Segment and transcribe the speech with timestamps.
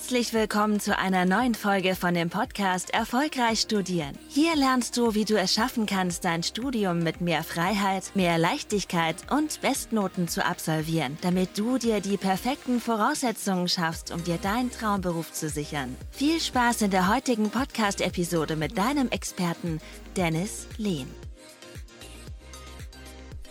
[0.00, 4.18] Herzlich willkommen zu einer neuen Folge von dem Podcast Erfolgreich Studieren.
[4.28, 9.16] Hier lernst du, wie du es schaffen kannst, dein Studium mit mehr Freiheit, mehr Leichtigkeit
[9.30, 15.32] und Bestnoten zu absolvieren, damit du dir die perfekten Voraussetzungen schaffst, um dir deinen Traumberuf
[15.32, 15.94] zu sichern.
[16.10, 19.80] Viel Spaß in der heutigen Podcast-Episode mit deinem Experten
[20.16, 21.08] Dennis Lehn.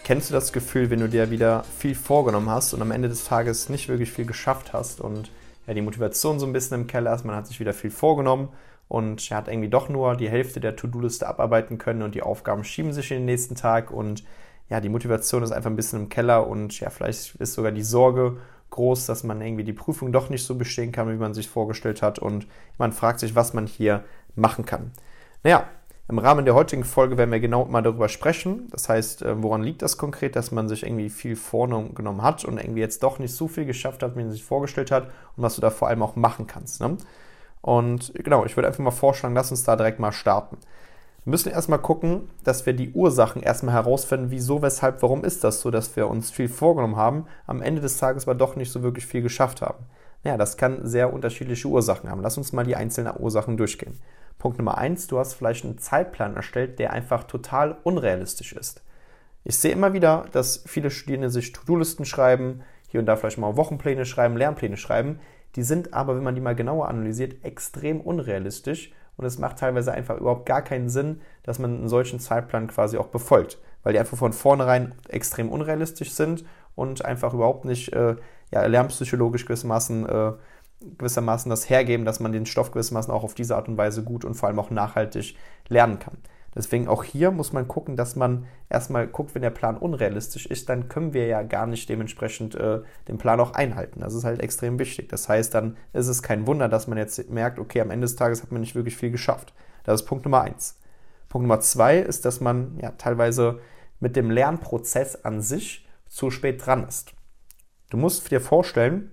[0.03, 3.25] Kennst du das Gefühl, wenn du dir wieder viel vorgenommen hast und am Ende des
[3.25, 5.29] Tages nicht wirklich viel geschafft hast und
[5.69, 8.49] ja, die Motivation so ein bisschen im Keller ist, man hat sich wieder viel vorgenommen
[8.87, 12.91] und hat irgendwie doch nur die Hälfte der To-Do-Liste abarbeiten können und die Aufgaben schieben
[12.91, 14.23] sich in den nächsten Tag und
[14.67, 17.83] ja, die Motivation ist einfach ein bisschen im Keller und ja, vielleicht ist sogar die
[17.83, 18.37] Sorge
[18.71, 22.01] groß, dass man irgendwie die Prüfung doch nicht so bestehen kann, wie man sich vorgestellt
[22.01, 22.47] hat und
[22.79, 24.91] man fragt sich, was man hier machen kann.
[25.43, 25.67] Naja,
[26.09, 28.67] im Rahmen der heutigen Folge werden wir genau mal darüber sprechen.
[28.71, 32.57] Das heißt, äh, woran liegt das konkret, dass man sich irgendwie viel vorgenommen hat und
[32.57, 35.05] irgendwie jetzt doch nicht so viel geschafft hat, wie man sich vorgestellt hat
[35.37, 36.81] und was du da vor allem auch machen kannst.
[36.81, 36.97] Ne?
[37.61, 40.57] Und genau, ich würde einfach mal vorschlagen, lass uns da direkt mal starten.
[41.25, 45.61] Wir müssen erstmal gucken, dass wir die Ursachen erstmal herausfinden, wieso, weshalb, warum ist das
[45.61, 48.81] so, dass wir uns viel vorgenommen haben, am Ende des Tages aber doch nicht so
[48.81, 49.85] wirklich viel geschafft haben.
[50.23, 52.21] Ja, das kann sehr unterschiedliche Ursachen haben.
[52.23, 53.99] Lass uns mal die einzelnen Ursachen durchgehen.
[54.39, 58.81] Punkt Nummer eins, du hast vielleicht einen Zeitplan erstellt, der einfach total unrealistisch ist.
[59.43, 63.57] Ich sehe immer wieder, dass viele Studierende sich To-Do-Listen schreiben, hier und da vielleicht mal
[63.57, 65.19] Wochenpläne schreiben, Lernpläne schreiben.
[65.55, 69.91] Die sind aber, wenn man die mal genauer analysiert, extrem unrealistisch und es macht teilweise
[69.91, 73.99] einfach überhaupt gar keinen Sinn, dass man einen solchen Zeitplan quasi auch befolgt, weil die
[73.99, 78.15] einfach von vornherein extrem unrealistisch sind und einfach überhaupt nicht äh,
[78.51, 80.31] ja, lernpsychologisch gewissermaßen äh,
[80.81, 84.25] gewissermaßen das hergeben, dass man den Stoff gewissermaßen auch auf diese Art und Weise gut
[84.25, 85.35] und vor allem auch nachhaltig
[85.67, 86.17] lernen kann.
[86.55, 90.67] Deswegen auch hier muss man gucken, dass man erstmal guckt, wenn der Plan unrealistisch ist,
[90.69, 93.99] dann können wir ja gar nicht dementsprechend äh, den Plan auch einhalten.
[93.99, 95.09] Das ist halt extrem wichtig.
[95.09, 98.15] Das heißt, dann ist es kein Wunder, dass man jetzt merkt, okay, am Ende des
[98.15, 99.53] Tages hat man nicht wirklich viel geschafft.
[99.83, 100.79] Das ist Punkt Nummer eins.
[101.29, 103.59] Punkt Nummer zwei ist, dass man ja teilweise
[103.99, 107.13] mit dem Lernprozess an sich zu spät dran ist.
[107.91, 109.11] Du musst dir vorstellen,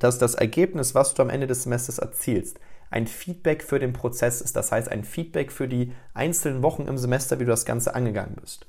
[0.00, 2.58] dass das Ergebnis, was du am Ende des Semesters erzielst,
[2.90, 4.56] ein Feedback für den Prozess ist.
[4.56, 8.36] Das heißt, ein Feedback für die einzelnen Wochen im Semester, wie du das Ganze angegangen
[8.40, 8.66] bist.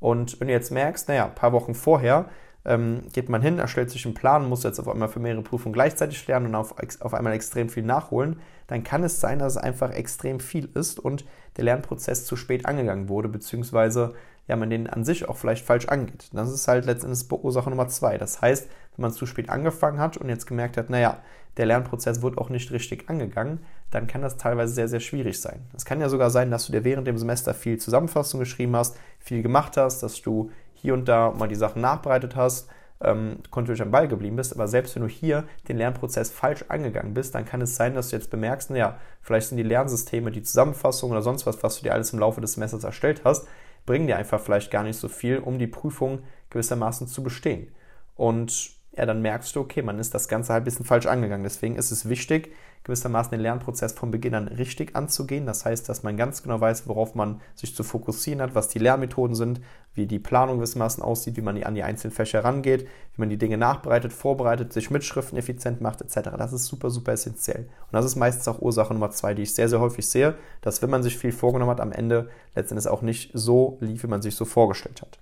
[0.00, 2.28] Und wenn du jetzt merkst, naja, ein paar Wochen vorher
[2.64, 5.72] ähm, geht man hin, erstellt sich einen Plan, muss jetzt auf einmal für mehrere Prüfungen
[5.72, 9.62] gleichzeitig lernen und auf, auf einmal extrem viel nachholen, dann kann es sein, dass es
[9.62, 11.24] einfach extrem viel ist und
[11.56, 14.14] der Lernprozess zu spät angegangen wurde, beziehungsweise
[14.50, 16.28] ja, man den an sich auch vielleicht falsch angeht.
[16.32, 18.18] Das ist halt letztendlich Ursache Nummer zwei.
[18.18, 21.18] Das heißt, wenn man zu spät angefangen hat und jetzt gemerkt hat, naja,
[21.56, 23.60] der Lernprozess wird auch nicht richtig angegangen,
[23.92, 25.60] dann kann das teilweise sehr, sehr schwierig sein.
[25.76, 28.98] Es kann ja sogar sein, dass du dir während dem Semester viel Zusammenfassung geschrieben hast,
[29.20, 32.68] viel gemacht hast, dass du hier und da mal die Sachen nachbereitet hast,
[33.00, 37.14] ähm, kontinuierlich am Ball geblieben bist, aber selbst wenn du hier den Lernprozess falsch angegangen
[37.14, 40.42] bist, dann kann es sein, dass du jetzt bemerkst, naja, vielleicht sind die Lernsysteme, die
[40.42, 43.46] Zusammenfassung oder sonst was, was du dir alles im Laufe des Semesters erstellt hast,
[43.86, 47.72] bringen dir einfach vielleicht gar nicht so viel, um die Prüfung gewissermaßen zu bestehen.
[48.14, 51.44] Und ja, dann merkst du, okay, man ist das Ganze halt ein bisschen falsch angegangen.
[51.44, 52.52] Deswegen ist es wichtig,
[52.82, 55.46] gewissermaßen den Lernprozess von Beginn an richtig anzugehen.
[55.46, 58.80] Das heißt, dass man ganz genau weiß, worauf man sich zu fokussieren hat, was die
[58.80, 59.60] Lernmethoden sind,
[59.94, 63.36] wie die Planung gewissermaßen aussieht, wie man an die einzelnen Fächer rangeht, wie man die
[63.36, 66.30] Dinge nachbereitet, vorbereitet, sich Mitschriften effizient macht, etc.
[66.36, 67.60] Das ist super, super essentiell.
[67.60, 70.82] Und das ist meistens auch Ursache Nummer zwei, die ich sehr, sehr häufig sehe, dass
[70.82, 74.22] wenn man sich viel vorgenommen hat, am Ende letztendlich auch nicht so lief, wie man
[74.22, 75.18] sich so vorgestellt hat.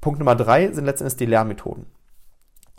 [0.00, 1.86] Punkt Nummer drei sind letztendlich die Lernmethoden.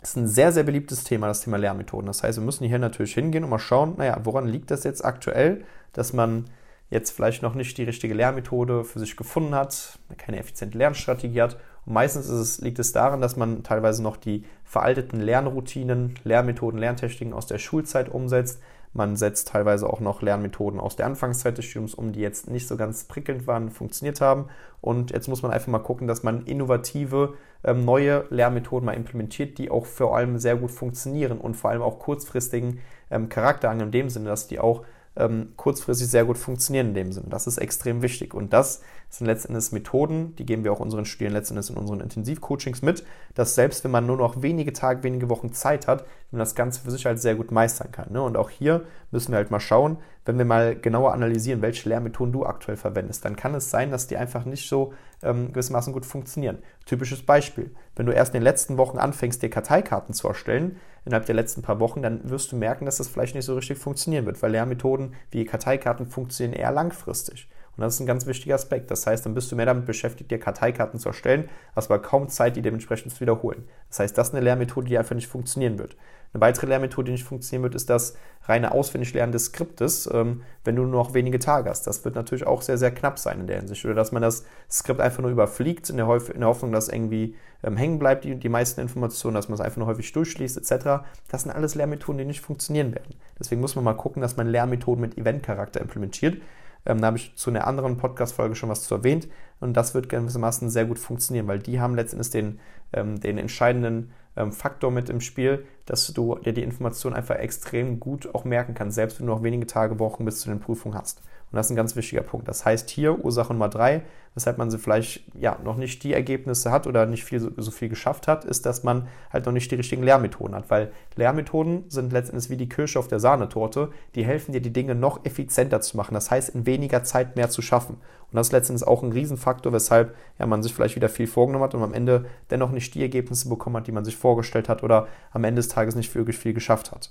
[0.04, 2.08] Das ist ein sehr, sehr beliebtes Thema, das Thema Lehrmethoden.
[2.08, 5.02] Das heißt, wir müssen hier natürlich hingehen und mal schauen, naja, woran liegt das jetzt
[5.02, 6.44] aktuell, dass man
[6.90, 11.56] jetzt vielleicht noch nicht die richtige Lehrmethode für sich gefunden hat, keine effiziente Lernstrategie hat.
[11.86, 17.32] Und meistens es, liegt es daran, dass man teilweise noch die veralteten Lernroutinen, Lehrmethoden, Lerntechniken
[17.32, 18.60] aus der Schulzeit umsetzt,
[18.94, 22.68] man setzt teilweise auch noch Lernmethoden aus der Anfangszeit des Studiums um, die jetzt nicht
[22.68, 24.46] so ganz prickelnd waren, funktioniert haben.
[24.80, 27.34] Und jetzt muss man einfach mal gucken, dass man innovative,
[27.64, 31.82] ähm, neue Lernmethoden mal implementiert, die auch vor allem sehr gut funktionieren und vor allem
[31.82, 32.78] auch kurzfristigen
[33.10, 34.84] ähm, Charakter haben, in dem Sinne, dass die auch
[35.16, 37.26] ähm, kurzfristig sehr gut funktionieren in dem Sinne.
[37.30, 38.34] Das ist extrem wichtig.
[38.34, 42.82] Und das sind letztendlich Methoden, die geben wir auch unseren Studierenden letztendlich in unseren Intensivcoachings
[42.82, 46.54] mit, dass selbst wenn man nur noch wenige Tage, wenige Wochen Zeit hat, man das
[46.56, 48.12] Ganze für sich halt sehr gut meistern kann.
[48.12, 48.20] Ne?
[48.20, 52.32] Und auch hier müssen wir halt mal schauen, wenn wir mal genauer analysieren, welche Lehrmethoden
[52.32, 56.06] du aktuell verwendest, dann kann es sein, dass die einfach nicht so ähm, gewissermaßen gut
[56.06, 56.58] funktionieren.
[56.86, 61.26] Typisches Beispiel, wenn du erst in den letzten Wochen anfängst, dir Karteikarten zu erstellen, innerhalb
[61.26, 64.26] der letzten paar Wochen, dann wirst du merken, dass das vielleicht nicht so richtig funktionieren
[64.26, 67.48] wird, weil Lehrmethoden wie Karteikarten funktionieren eher langfristig.
[67.76, 68.90] Und das ist ein ganz wichtiger Aspekt.
[68.90, 72.28] Das heißt, dann bist du mehr damit beschäftigt, dir Karteikarten zu erstellen, hast aber kaum
[72.28, 73.64] Zeit, die dementsprechend zu wiederholen.
[73.88, 75.96] Das heißt, das ist eine Lehrmethode, die einfach nicht funktionieren wird.
[76.34, 80.74] Eine weitere Lernmethode, die nicht funktionieren wird, ist das reine Auswendiglernen des Skriptes, ähm, wenn
[80.74, 81.86] du nur noch wenige Tage hast.
[81.86, 83.84] Das wird natürlich auch sehr, sehr knapp sein in der Hinsicht.
[83.84, 87.36] Oder dass man das Skript einfach nur überfliegt, in der, in der Hoffnung, dass irgendwie
[87.62, 91.04] ähm, hängen bleibt, die, die meisten Informationen, dass man es einfach nur häufig durchschließt, etc.
[91.28, 93.14] Das sind alles Lehrmethoden, die nicht funktionieren werden.
[93.38, 96.42] Deswegen muss man mal gucken, dass man Lehrmethoden mit Eventcharakter implementiert.
[96.84, 99.28] Ähm, da habe ich zu einer anderen Podcast-Folge schon was zu erwähnt.
[99.60, 102.58] Und das wird gewissermaßen sehr gut funktionieren, weil die haben letztendlich den,
[102.92, 108.00] ähm, den entscheidenden ähm, Faktor mit im Spiel, dass du dir die Information einfach extrem
[108.00, 110.96] gut auch merken kannst, selbst wenn du noch wenige Tage, Wochen bis zu den Prüfungen
[110.96, 111.20] hast.
[111.54, 112.48] Und das ist ein ganz wichtiger Punkt.
[112.48, 114.02] Das heißt hier Ursache Nummer drei,
[114.34, 117.88] weshalb man sie vielleicht ja noch nicht die Ergebnisse hat oder nicht viel, so viel
[117.88, 120.68] geschafft hat, ist, dass man halt noch nicht die richtigen Lehrmethoden hat.
[120.70, 124.96] Weil Lehrmethoden sind letztendlich wie die Kirsche auf der Sahnetorte, die helfen dir, die Dinge
[124.96, 126.14] noch effizienter zu machen.
[126.14, 127.98] Das heißt, in weniger Zeit mehr zu schaffen.
[128.34, 131.62] Und das ist letztendlich auch ein Riesenfaktor, weshalb ja, man sich vielleicht wieder viel vorgenommen
[131.62, 134.82] hat und am Ende dennoch nicht die Ergebnisse bekommen hat, die man sich vorgestellt hat
[134.82, 137.10] oder am Ende des Tages nicht wirklich viel geschafft hat.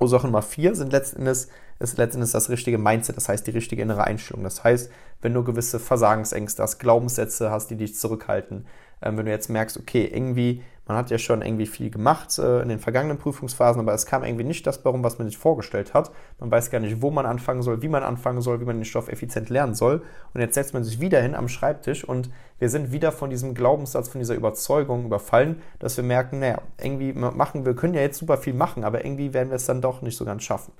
[0.00, 1.46] Ursache Nummer vier sind letztendlich,
[1.78, 4.42] ist letztendlich das richtige Mindset, das heißt die richtige innere Einstellung.
[4.42, 4.90] Das heißt,
[5.20, 8.66] wenn du gewisse Versagensängste hast, Glaubenssätze hast, die dich zurückhalten,
[9.02, 12.62] ähm, wenn du jetzt merkst, okay, irgendwie man hat ja schon irgendwie viel gemacht äh,
[12.62, 15.94] in den vergangenen Prüfungsphasen, aber es kam irgendwie nicht das warum, was man sich vorgestellt
[15.94, 16.10] hat.
[16.40, 18.84] Man weiß gar nicht, wo man anfangen soll, wie man anfangen soll, wie man den
[18.84, 20.02] Stoff effizient lernen soll.
[20.34, 22.28] Und jetzt setzt man sich wieder hin am Schreibtisch und
[22.58, 27.12] wir sind wieder von diesem Glaubenssatz, von dieser Überzeugung überfallen, dass wir merken, naja, irgendwie
[27.12, 30.02] machen wir können ja jetzt super viel machen, aber irgendwie werden wir es dann doch
[30.02, 30.72] nicht so ganz schaffen.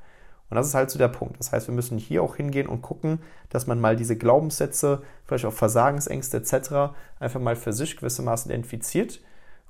[0.49, 1.39] Und das ist halt so der Punkt.
[1.39, 5.45] Das heißt, wir müssen hier auch hingehen und gucken, dass man mal diese Glaubenssätze, vielleicht
[5.45, 6.97] auch Versagensängste etc.
[7.21, 9.21] einfach mal für sich gewissermaßen identifiziert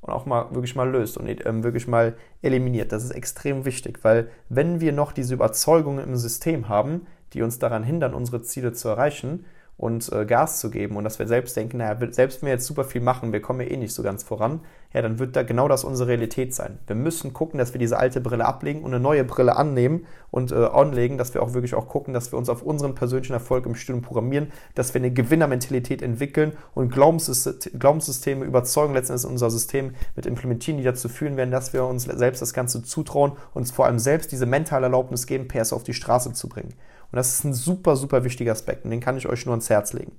[0.01, 2.93] und auch mal wirklich mal löst und ähm, wirklich mal eliminiert.
[2.93, 7.59] Das ist extrem wichtig, weil wenn wir noch diese Überzeugungen im System haben, die uns
[7.59, 9.45] daran hindern, unsere Ziele zu erreichen,
[9.81, 12.67] und äh, Gas zu geben und dass wir selbst denken, naja, selbst wenn wir jetzt
[12.67, 14.61] super viel machen, wir kommen ja eh nicht so ganz voran,
[14.93, 16.79] ja, dann wird da genau das unsere Realität sein.
[16.87, 20.53] Wir müssen gucken, dass wir diese alte Brille ablegen und eine neue Brille annehmen und
[20.53, 23.65] äh, anlegen, dass wir auch wirklich auch gucken, dass wir uns auf unseren persönlichen Erfolg
[23.65, 30.27] im Studium programmieren, dass wir eine Gewinnermentalität entwickeln und Glaubenssysteme überzeugen, letztendlich unser System mit
[30.27, 33.99] implementieren, die dazu führen werden, dass wir uns selbst das Ganze zutrauen, uns vor allem
[33.99, 36.75] selbst diese mentale Erlaubnis geben, PS auf die Straße zu bringen.
[37.13, 39.71] Und das ist ein super, super wichtiger Aspekt und den kann ich euch nur ans
[39.71, 40.13] Herz legen.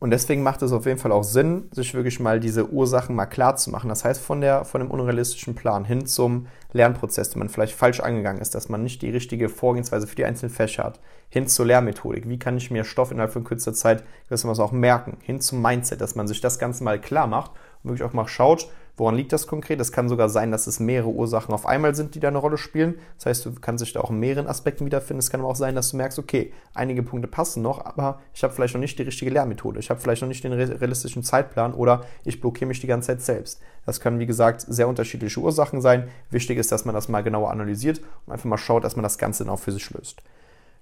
[0.00, 3.26] Und deswegen macht es auf jeden Fall auch Sinn, sich wirklich mal diese Ursachen mal
[3.26, 3.90] klar zu machen.
[3.90, 8.00] Das heißt, von, der, von dem unrealistischen Plan hin zum Lernprozess, den man vielleicht falsch
[8.00, 11.66] angegangen ist, dass man nicht die richtige Vorgehensweise für die einzelnen Fächer hat, hin zur
[11.66, 12.26] Lehrmethodik.
[12.30, 15.18] Wie kann ich mir Stoff innerhalb von kürzester Zeit gewissermaßen auch merken?
[15.20, 17.50] Hin zum Mindset, dass man sich das Ganze mal klar macht
[17.82, 18.68] und wirklich auch mal schaut,
[19.00, 19.80] Woran liegt das konkret?
[19.80, 22.58] Es kann sogar sein, dass es mehrere Ursachen auf einmal sind, die da eine Rolle
[22.58, 22.96] spielen.
[23.16, 25.20] Das heißt, du kannst dich da auch in mehreren Aspekten wiederfinden.
[25.20, 28.42] Es kann aber auch sein, dass du merkst, okay, einige Punkte passen noch, aber ich
[28.42, 29.80] habe vielleicht noch nicht die richtige Lehrmethode.
[29.80, 33.22] Ich habe vielleicht noch nicht den realistischen Zeitplan oder ich blockiere mich die ganze Zeit
[33.22, 33.62] selbst.
[33.86, 36.08] Das können, wie gesagt, sehr unterschiedliche Ursachen sein.
[36.28, 39.16] Wichtig ist, dass man das mal genauer analysiert und einfach mal schaut, dass man das
[39.16, 40.20] Ganze dann auch für sich löst.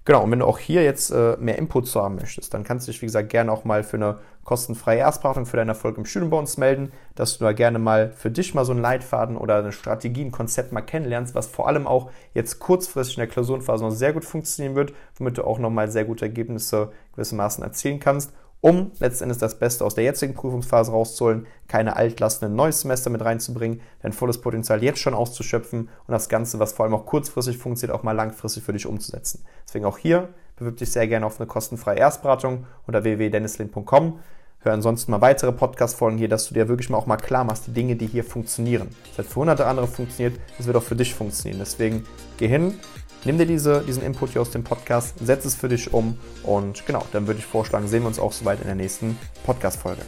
[0.09, 2.87] Genau, und wenn du auch hier jetzt äh, mehr Input zu haben möchtest, dann kannst
[2.87, 6.05] du dich, wie gesagt, gerne auch mal für eine kostenfreie Erstberatung für deinen Erfolg im
[6.05, 9.37] Studium bei uns melden, dass du da gerne mal für dich mal so einen Leitfaden
[9.37, 13.27] oder eine Strategie, ein Konzept mal kennenlernst, was vor allem auch jetzt kurzfristig in der
[13.27, 17.99] Klausurenphase noch sehr gut funktionieren wird, womit du auch nochmal sehr gute Ergebnisse gewissermaßen erzielen
[17.99, 22.81] kannst um letztendlich das Beste aus der jetzigen Prüfungsphase rauszuholen, keine Altlasten in ein neues
[22.81, 26.93] Semester mit reinzubringen, dein volles Potenzial jetzt schon auszuschöpfen und das Ganze, was vor allem
[26.93, 29.45] auch kurzfristig funktioniert, auch mal langfristig für dich umzusetzen.
[29.65, 34.19] Deswegen auch hier bewirb dich sehr gerne auf eine kostenfreie Erstberatung unter www.dennislin.com.
[34.61, 37.67] Hör ansonsten mal weitere Podcast-Folgen hier, dass du dir wirklich mal auch mal klar machst,
[37.67, 38.89] die Dinge, die hier funktionieren.
[39.09, 41.59] Das hat für hunderte andere funktioniert, das wird auch für dich funktionieren.
[41.59, 42.05] Deswegen
[42.37, 42.73] geh hin,
[43.25, 46.85] Nimm dir diese, diesen Input hier aus dem Podcast, setz es für dich um und
[46.85, 50.01] genau, dann würde ich vorschlagen, sehen wir uns auch soweit in der nächsten Podcast-Folge.